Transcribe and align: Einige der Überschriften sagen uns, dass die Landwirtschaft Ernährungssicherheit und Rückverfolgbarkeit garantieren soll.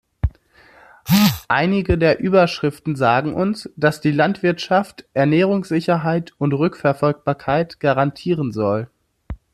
Einige 1.47 1.95
der 1.95 2.19
Überschriften 2.19 2.95
sagen 2.95 3.35
uns, 3.35 3.69
dass 3.75 4.01
die 4.01 4.09
Landwirtschaft 4.09 5.05
Ernährungssicherheit 5.13 6.33
und 6.39 6.53
Rückverfolgbarkeit 6.53 7.79
garantieren 7.79 8.51
soll. 8.51 8.89